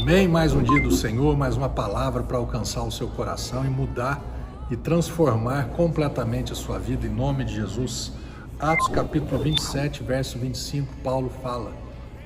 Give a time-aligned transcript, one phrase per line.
[0.00, 0.26] Amém?
[0.26, 4.22] Mais um dia do Senhor, mais uma palavra para alcançar o seu coração e mudar
[4.70, 8.10] e transformar completamente a sua vida em nome de Jesus.
[8.58, 11.72] Atos capítulo 27, verso 25, Paulo fala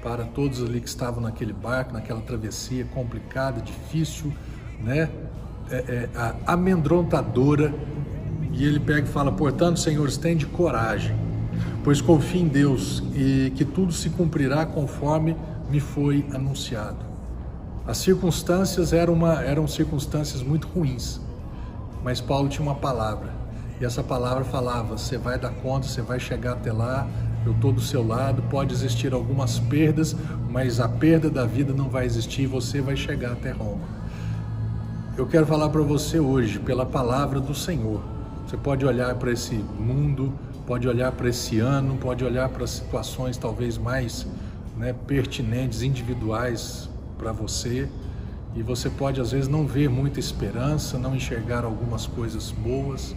[0.00, 4.32] para todos ali que estavam naquele barco, naquela travessia complicada, difícil,
[4.80, 5.10] né?
[5.68, 6.08] É, é,
[6.46, 7.74] amedrontadora.
[8.52, 11.16] E ele pega e fala: Portanto, senhores, tem de coragem,
[11.82, 15.36] pois confio em Deus e que tudo se cumprirá conforme
[15.68, 17.15] me foi anunciado.
[17.86, 21.20] As circunstâncias eram, uma, eram circunstâncias muito ruins,
[22.02, 23.32] mas Paulo tinha uma palavra,
[23.80, 27.06] e essa palavra falava: você vai dar conta, você vai chegar até lá,
[27.44, 28.42] eu estou do seu lado.
[28.50, 30.16] Pode existir algumas perdas,
[30.50, 33.84] mas a perda da vida não vai existir, você vai chegar até Roma.
[35.16, 38.02] Eu quero falar para você hoje, pela palavra do Senhor.
[38.46, 40.32] Você pode olhar para esse mundo,
[40.66, 44.26] pode olhar para esse ano, pode olhar para situações talvez mais
[44.76, 46.88] né, pertinentes, individuais
[47.18, 47.88] para você,
[48.54, 53.14] e você pode às vezes não ver muita esperança, não enxergar algumas coisas boas,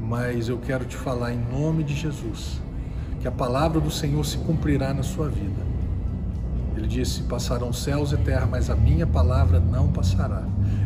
[0.00, 2.60] mas eu quero te falar em nome de Jesus
[3.22, 5.62] que a palavra do Senhor se cumprirá na sua vida.
[6.76, 10.42] Ele disse: Passarão céus e terra, mas a minha palavra não passará.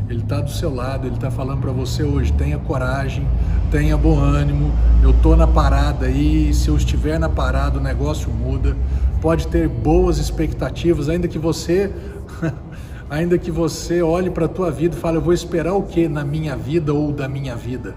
[0.07, 3.27] Ele está do seu lado, ele está falando para você hoje: tenha coragem,
[3.71, 4.71] tenha bom ânimo.
[5.03, 8.77] Eu estou na parada aí, se eu estiver na parada, o negócio muda.
[9.23, 11.91] Pode ter boas expectativas, ainda que você.
[13.09, 16.09] ainda que você olhe para a tua vida e fale, eu vou esperar o que
[16.09, 17.95] na minha vida ou da minha vida?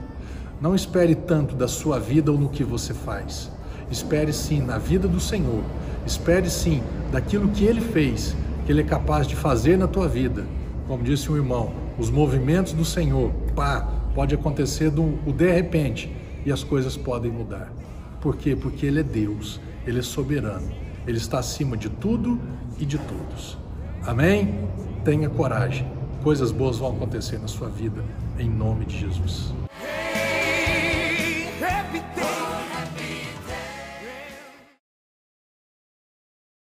[0.62, 3.52] Não espere tanto da sua vida ou no que você faz.
[3.90, 5.64] Espere sim na vida do Senhor.
[6.06, 8.36] Espere sim daquilo que Ele fez,
[8.66, 10.46] que Ele é capaz de fazer na tua vida.
[10.88, 13.82] Como disse um irmão, os movimentos do Senhor, pá,
[14.14, 16.12] pode acontecer do, o de repente
[16.46, 17.72] e as coisas podem mudar.
[18.22, 18.56] Por quê?
[18.56, 20.70] Porque Ele é Deus, Ele é soberano,
[21.08, 22.40] Ele está acima de tudo
[22.80, 23.58] e de todos.
[24.06, 24.68] Amém?
[25.04, 25.88] Tenha coragem.
[26.24, 28.04] Coisas boas vão acontecer na sua vida,
[28.38, 29.54] em nome de Jesus.
[29.82, 31.50] Hey,